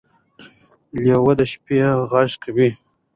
لیوه 1.01 1.33
د 1.39 1.41
شپې 1.51 1.77
غږ 2.11 2.29
کوي. 2.43 2.69